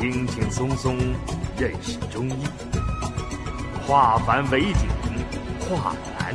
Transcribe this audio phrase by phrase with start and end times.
[0.00, 0.96] 轻轻松松
[1.58, 2.44] 认识中医，
[3.84, 4.88] 化繁为简，
[5.58, 6.32] 化难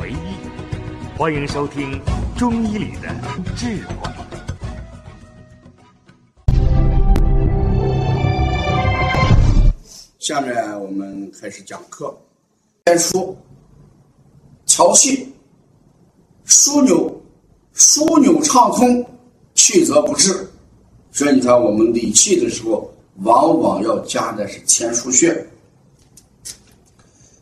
[0.00, 1.16] 为易。
[1.16, 2.00] 欢迎收听
[2.36, 3.14] 《中医里的
[3.54, 3.94] 智慧》。
[10.18, 12.12] 下面我们开始讲课。
[12.86, 13.36] 先说
[14.66, 15.32] 调气，
[16.44, 17.22] 枢纽，
[17.72, 19.08] 枢纽畅通，
[19.54, 20.50] 气则不滞。
[21.12, 25.46] 所以你看，我们理气的时候，往往要加的是前腧穴。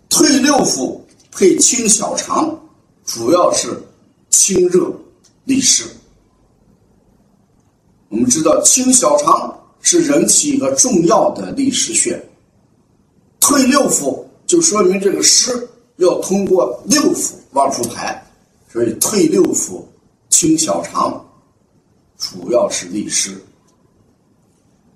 [0.09, 0.99] 退六腑
[1.33, 2.57] 配清小肠，
[3.05, 3.83] 主要是
[4.31, 4.93] 清热
[5.45, 5.85] 利湿。
[8.09, 12.25] 我们知道，清小肠是人体一个重要的利湿穴。
[13.41, 18.25] 退六腑就说明这个湿要通过六腑往出排，
[18.73, 19.83] 所以退六腑、
[20.29, 21.23] 清小肠，
[22.17, 23.37] 主要是利湿。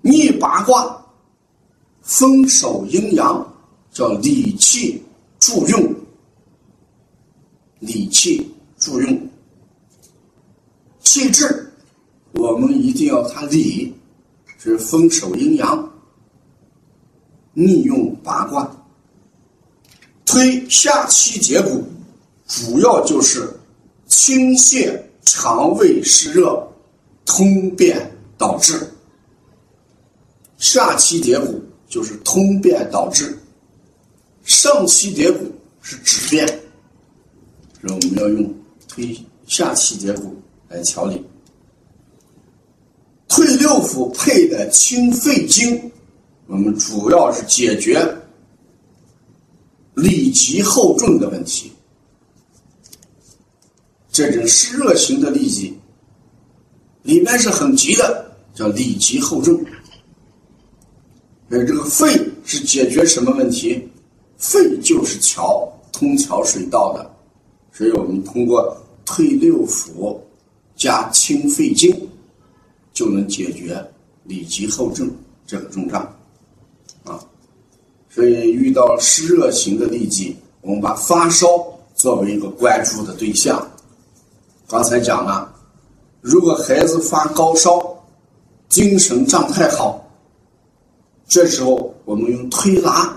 [0.01, 1.05] 逆八卦，
[2.01, 3.45] 丰收阴阳，
[3.91, 5.03] 叫理气
[5.39, 5.95] 助用。
[7.79, 9.29] 理气助用，
[11.01, 11.65] 气滞，
[12.33, 13.93] 我们一定要它理，
[14.57, 15.91] 是丰收阴阳。
[17.53, 18.69] 逆用八卦，
[20.25, 21.83] 推下气结骨，
[22.47, 23.49] 主要就是
[24.07, 26.65] 清泻肠胃湿热，
[27.25, 28.87] 通便导致。
[30.59, 33.35] 下气叠骨就是通便导致，
[34.43, 35.51] 上气叠骨
[35.81, 36.45] 是止便，
[37.81, 38.53] 所以我们要用
[38.87, 40.35] 推下气叠骨
[40.67, 41.25] 来调理。
[43.29, 45.91] 退六腑配的清肺经，
[46.47, 48.05] 我们主要是解决
[49.93, 51.71] 里急后重的问题。
[54.11, 55.77] 这种湿热型的痢疾，
[57.03, 59.63] 里面是很急的，叫里急后重。
[61.49, 62.07] 呃，这个肺
[62.45, 63.89] 是解决什么问题？
[64.37, 67.11] 肺就是桥，通桥水道的，
[67.71, 70.15] 所以我们通过退六腑
[70.75, 71.91] 加清肺经，
[72.93, 73.83] 就能解决
[74.25, 75.09] 里急后重
[75.47, 76.01] 这个重障
[77.03, 77.19] 啊。
[78.09, 81.47] 所以遇到湿热型的痢疾，我们把发烧
[81.95, 83.67] 作为一个关注的对象。
[84.67, 85.51] 刚才讲了，
[86.21, 87.97] 如果孩子发高烧，
[88.69, 90.05] 精神状态好。
[91.29, 93.15] 这时候，我们用推拿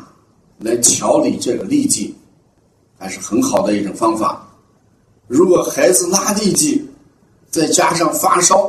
[0.59, 2.15] 来调理这个痢疾，
[2.99, 4.47] 还是很好的一种方法。
[5.27, 6.87] 如果孩子拉痢疾，
[7.51, 8.69] 再加上发烧、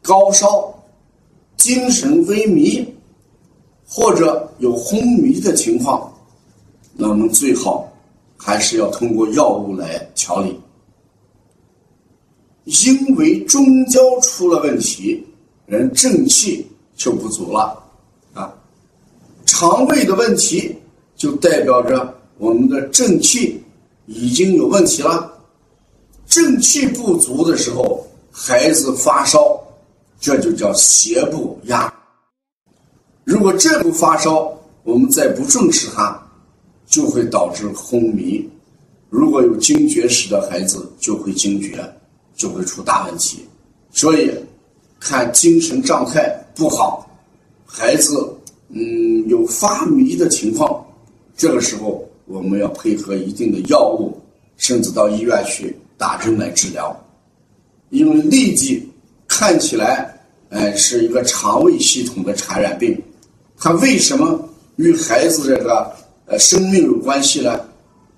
[0.00, 0.74] 高烧、
[1.58, 2.82] 精神萎靡，
[3.86, 6.10] 或者有昏迷的情况，
[6.94, 7.86] 那我们最好
[8.38, 10.58] 还是要通过药物来调理。
[12.64, 15.22] 因为中焦出了问题，
[15.66, 16.66] 人正气
[16.96, 17.83] 就不足了。
[19.56, 20.76] 肠胃的问题，
[21.14, 23.62] 就代表着我们的正气
[24.06, 25.32] 已经有问题了。
[26.26, 29.56] 正气不足的时候，孩子发烧，
[30.18, 31.94] 这就叫邪不压。
[33.22, 36.20] 如果这不发烧，我们再不重视它，
[36.84, 38.44] 就会导致昏迷。
[39.08, 41.78] 如果有惊厥史的孩子，就会惊厥，
[42.34, 43.46] 就会出大问题。
[43.92, 44.32] 所以，
[44.98, 47.08] 看精神状态不好，
[47.64, 48.33] 孩子。
[48.76, 50.84] 嗯，有发迷的情况，
[51.36, 54.20] 这个时候我们要配合一定的药物，
[54.56, 56.94] 甚至到医院去打针来治疗。
[57.90, 58.84] 因为痢疾
[59.28, 60.18] 看起来，
[60.50, 63.00] 哎，是一个肠胃系统的传染病，
[63.56, 65.94] 它为什么与孩子这个
[66.26, 67.60] 呃生命有关系呢？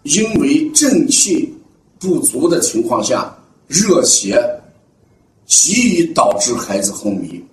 [0.05, 1.53] 因为正气
[1.99, 3.37] 不足的情况下，
[3.67, 4.43] 热邪
[5.45, 7.45] 极易导致孩子昏迷。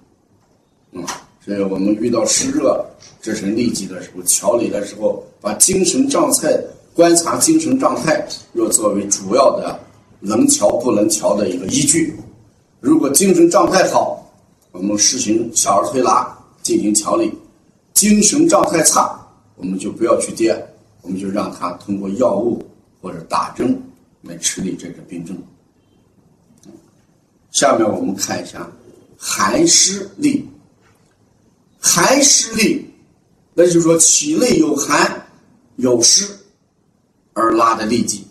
[0.93, 1.03] 嗯，
[1.43, 2.85] 所以我们遇到湿热。
[3.23, 6.59] 这是痢疾的时候，调理的时候，把精神状态
[6.93, 9.79] 观察精神状态，要作为主要的
[10.19, 12.13] 能调不能调的一个依据。
[12.81, 14.29] 如果精神状态好，
[14.73, 17.29] 我们实行小儿推拿进行调理；
[17.93, 19.17] 精神状态差，
[19.55, 20.61] 我们就不要去掂，
[21.01, 22.61] 我们就让他通过药物
[23.01, 23.81] 或者打针
[24.23, 25.33] 来处理这个病症。
[27.51, 28.69] 下面我们看一下
[29.17, 30.43] 寒湿痢，
[31.79, 32.81] 寒湿痢。
[33.55, 35.27] 那就是说，体内有寒
[35.75, 36.25] 有湿
[37.33, 38.25] 而拉的痢疾，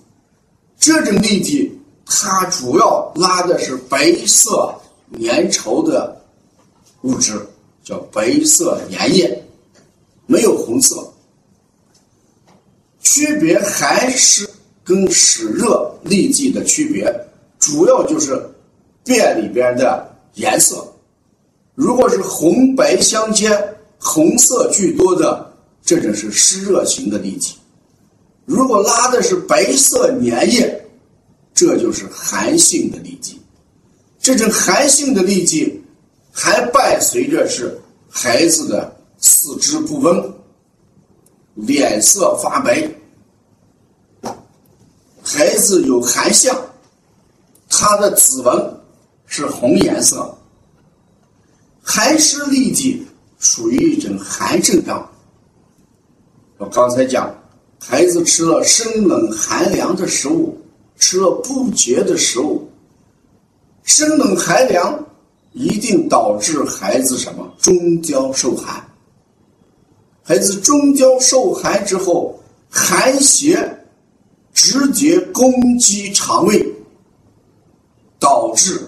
[0.78, 4.74] 这种痢疾它主要拉的是白色
[5.20, 6.20] 粘稠的
[7.02, 7.40] 物质，
[7.84, 9.44] 叫白色粘液，
[10.26, 11.08] 没有红色。
[13.00, 14.48] 区别寒湿
[14.82, 17.08] 跟湿热痢疾的区别，
[17.60, 18.40] 主要就是
[19.04, 20.04] 便里边的
[20.34, 20.84] 颜色，
[21.76, 23.56] 如果是红白相间。
[24.04, 27.54] 红色居多的，这种是湿热型的痢疾；
[28.44, 30.84] 如果拉的是白色粘液，
[31.54, 33.40] 这就是寒性的痢疾。
[34.18, 35.80] 这种寒性的痢疾
[36.32, 40.34] 还伴随着是孩子的四肢不温、
[41.54, 42.90] 脸色发白，
[45.22, 46.60] 孩子有寒象，
[47.68, 48.80] 他的指纹
[49.26, 50.36] 是红颜色。
[51.80, 53.06] 寒湿痢疾
[53.42, 55.04] 属于一种寒症状。
[56.58, 57.28] 我刚才讲，
[57.80, 60.56] 孩子吃了生冷寒凉的食物，
[60.96, 62.64] 吃了不洁的食物，
[63.82, 64.96] 生冷寒凉
[65.50, 68.80] 一定导致孩子什么中焦受寒。
[70.22, 72.40] 孩子中焦受寒之后，
[72.70, 73.58] 寒邪
[74.54, 76.64] 直接攻击肠胃，
[78.20, 78.80] 导致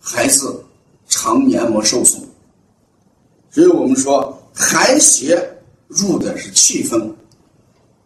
[0.00, 0.64] 孩子
[1.08, 2.26] 肠黏膜受损。
[3.50, 5.42] 所以我们说，寒邪
[5.86, 7.14] 入的是气风，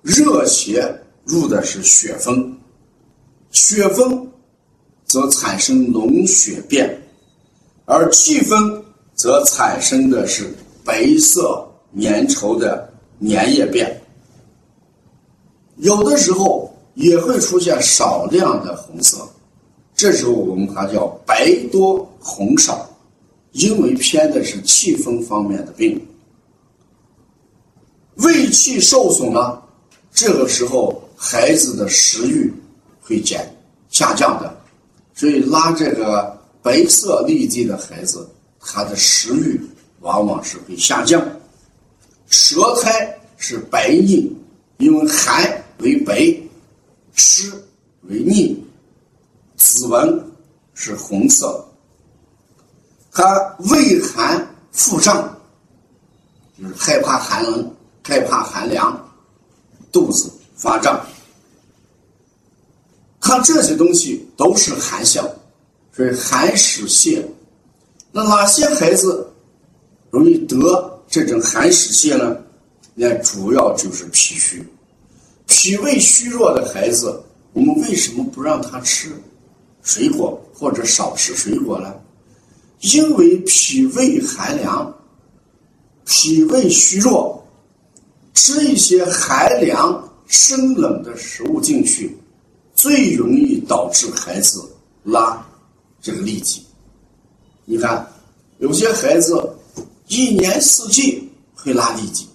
[0.02, 0.88] 热邪
[1.24, 2.56] 入的是血风，
[3.50, 4.30] 血风
[5.04, 6.96] 则产生脓血便，
[7.84, 8.82] 而气风
[9.14, 10.54] 则产生的是
[10.84, 11.66] 白色
[12.00, 12.88] 粘稠的
[13.28, 14.00] 粘液便。
[15.76, 19.28] 有的时候也会出现少量的红色，
[19.94, 22.88] 这时候我们它叫白多红少。
[23.52, 26.00] 因为偏的是气风方面的病，
[28.16, 29.62] 胃气受损了，
[30.10, 32.52] 这个时候孩子的食欲
[33.00, 33.46] 会减
[33.90, 34.54] 下降的，
[35.14, 38.26] 所以拉这个白色痢疾的孩子，
[38.58, 39.60] 他的食欲
[40.00, 41.22] 往往是会下降，
[42.28, 44.34] 舌苔是白腻，
[44.78, 46.34] 因为寒为白，
[47.14, 47.52] 湿
[48.08, 48.56] 为腻，
[49.56, 50.24] 子纹
[50.72, 51.61] 是红色。
[53.12, 55.38] 他畏寒腹胀，
[56.58, 57.70] 就是害怕寒冷、
[58.02, 58.98] 害怕寒凉，
[59.92, 61.04] 肚子发胀。
[63.20, 65.28] 看这些东西都是寒象，
[65.94, 67.22] 所以寒湿泻。
[68.10, 69.30] 那哪些孩子
[70.10, 72.36] 容易得这种寒湿泻呢？
[72.94, 74.66] 那主要就是脾虚、
[75.46, 77.22] 脾胃虚弱的孩子。
[77.52, 79.12] 我们为什么不让他吃
[79.82, 81.94] 水果或者少吃水果呢？
[82.82, 84.92] 因为脾胃寒凉，
[86.04, 87.42] 脾胃虚弱，
[88.34, 92.16] 吃一些寒凉生冷的食物进去，
[92.74, 94.60] 最容易导致孩子
[95.04, 95.40] 拉
[96.00, 96.60] 这个痢疾。
[97.64, 98.04] 你看，
[98.58, 99.40] 有些孩子
[100.08, 102.26] 一年四季会拉痢疾。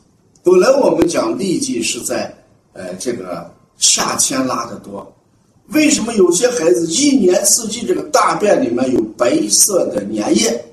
[0.44, 2.33] 本来我们讲痢疾是在
[2.71, 5.13] 呃这个夏天拉的多。
[5.71, 10.63] 为什么有些孩子一年四季这个大便里面有白色的粘液？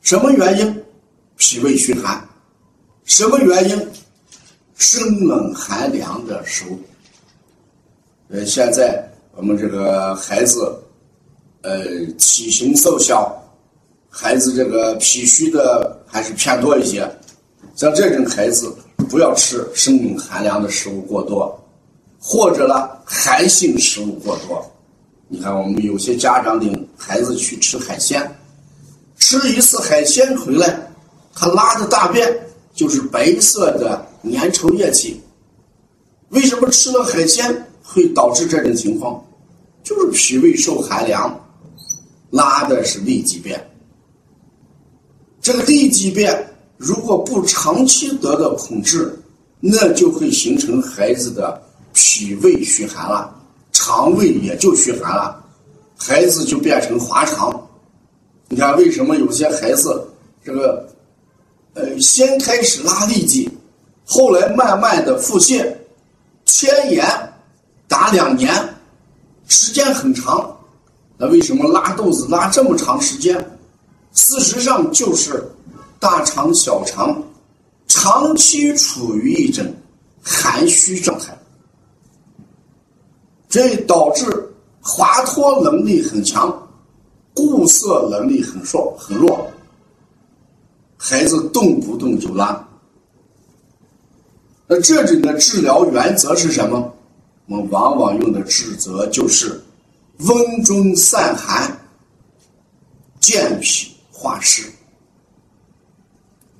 [0.00, 0.84] 什么原因？
[1.36, 2.26] 脾胃虚寒。
[3.04, 3.88] 什么原因？
[4.74, 6.78] 生冷寒凉的食物。
[8.28, 9.02] 呃，现在
[9.34, 10.78] 我们这个孩子，
[11.62, 11.84] 呃，
[12.18, 13.40] 体型瘦小，
[14.10, 17.08] 孩子这个脾虚的还是偏多一些。
[17.74, 18.74] 像这种孩子，
[19.08, 21.58] 不要吃生冷寒凉的食物过多。
[22.20, 24.68] 或者呢，寒性食物过多，
[25.30, 28.20] 你看我们有些家长领孩子去吃海鲜，
[29.18, 30.90] 吃一次海鲜回来，
[31.34, 32.26] 他拉的大便
[32.72, 35.20] 就是白色的粘稠液体。
[36.30, 39.22] 为什么吃了海鲜会导致这种情况？
[39.82, 41.38] 就是脾胃受寒凉，
[42.30, 43.62] 拉的是痢疾便。
[45.42, 49.18] 这个痢疾便如果不长期得到控制，
[49.60, 51.62] 那就会形成孩子的。
[51.94, 53.34] 脾胃虚寒了，
[53.80, 55.40] 肠胃也就虚寒了，
[55.96, 57.64] 孩子就变成滑肠。
[58.48, 60.04] 你看，为什么有些孩子
[60.44, 60.84] 这个，
[61.74, 63.48] 呃，先开始拉痢疾，
[64.04, 65.72] 后来慢慢的腹泻、
[66.44, 67.06] 迁延，
[67.86, 68.52] 达两年，
[69.46, 70.52] 时间很长。
[71.16, 73.36] 那为什么拉肚子拉这么长时间？
[74.12, 75.48] 事实上就是
[76.00, 77.22] 大肠、小肠
[77.86, 79.64] 长期处于一种
[80.20, 81.26] 寒虚状态。
[83.48, 84.24] 这导致
[84.80, 86.50] 滑脱能力很强，
[87.34, 89.50] 固涩能力很弱很弱，
[90.96, 92.66] 孩子动不动就拉。
[94.66, 96.94] 那这里的治疗原则是什么？
[97.46, 99.58] 我们往往用的治则就是
[100.18, 101.74] 温中散寒、
[103.18, 104.70] 健脾化湿。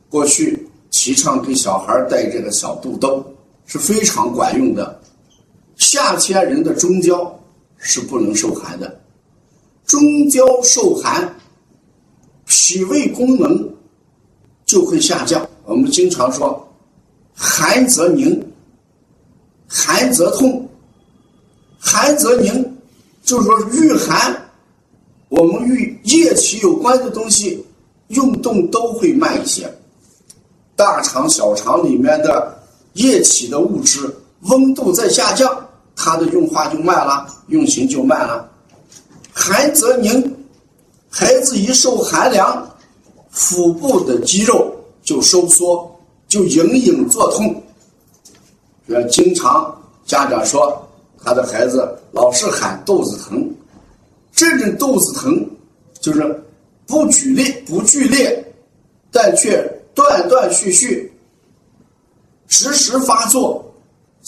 [0.08, 3.22] 过去提倡给小孩带这个小肚兜
[3.66, 4.97] 是非常管用的。
[5.78, 7.34] 夏天人的中焦
[7.78, 9.00] 是不能受寒的，
[9.86, 11.34] 中焦受寒，
[12.46, 13.66] 脾胃功能
[14.66, 15.48] 就会下降。
[15.64, 16.68] 我们经常说，
[17.32, 18.44] 寒则凝，
[19.68, 20.68] 寒则痛，
[21.78, 22.76] 寒则凝，
[23.22, 24.50] 就是说御寒，
[25.28, 27.64] 我们与液体有关的东西
[28.08, 29.72] 运动都会慢一些。
[30.74, 32.60] 大肠、小肠里面的
[32.94, 35.67] 液体的物质温度在下降，
[36.00, 38.48] 它的运化就慢了，运行就慢了。
[39.32, 40.32] 寒则凝，
[41.10, 42.64] 孩子一受寒凉，
[43.30, 45.90] 腹部的肌肉就收缩，
[46.28, 47.60] 就隐隐作痛。
[48.86, 49.76] 呃，经常
[50.06, 50.80] 家长说
[51.24, 53.52] 他的孩子老是喊肚子疼，
[54.32, 55.44] 这种肚子疼
[56.00, 56.44] 就是
[56.86, 58.54] 不剧烈、不剧烈，
[59.10, 59.68] 但却。
[59.94, 61.12] 断断续续，
[62.46, 63.67] 时时发作，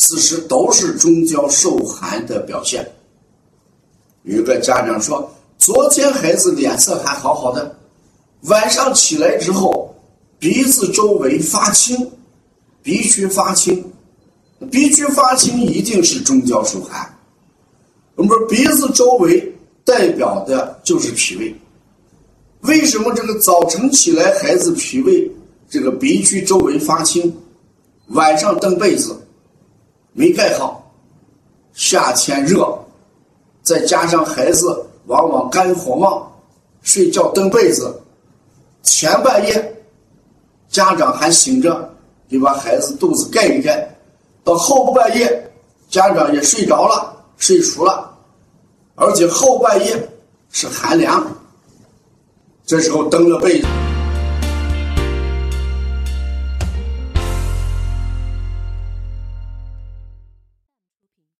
[0.01, 2.91] 此时都是中焦受寒的表现。
[4.23, 7.77] 有个家长说：“昨天孩子脸色还好好的，
[8.45, 9.95] 晚上起来之后，
[10.39, 12.11] 鼻子周围发青，
[12.83, 13.93] 鼻区发青，
[14.71, 17.15] 鼻区发青一定是中焦受寒。
[18.15, 19.55] 我们说鼻子周围
[19.85, 21.55] 代表的就是脾胃，
[22.63, 25.31] 为什么这个早晨起来孩子脾胃？”
[25.69, 27.37] 这个鼻区周围发青，
[28.09, 29.15] 晚上蹬被子
[30.13, 30.93] 没盖好，
[31.73, 32.79] 夏天热，
[33.63, 36.31] 再加上孩子往往肝火旺，
[36.83, 38.01] 睡觉蹬被子，
[38.83, 39.83] 前半夜
[40.69, 41.95] 家长还醒着，
[42.29, 43.89] 就把孩子肚子盖一盖，
[44.43, 45.53] 到后半夜
[45.89, 48.13] 家长也睡着了，睡熟了，
[48.97, 50.09] 而且后半夜
[50.51, 51.25] 是寒凉，
[52.67, 53.67] 这时候蹬了被子。